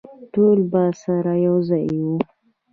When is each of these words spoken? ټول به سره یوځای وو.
ټول 0.33 0.57
به 0.71 0.83
سره 1.03 1.33
یوځای 1.47 1.87
وو. 2.05 2.15